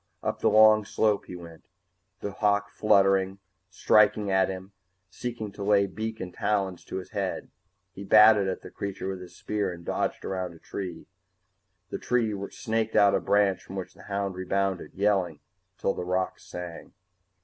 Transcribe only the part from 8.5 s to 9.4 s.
the creature with his